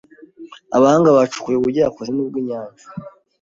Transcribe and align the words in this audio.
abahanga 0.75 1.09
bacukuye 1.17 1.55
ubujyakuzimu 1.57 2.21
bwinyanja 2.29 2.85